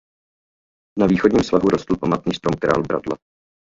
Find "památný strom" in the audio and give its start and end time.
1.97-2.53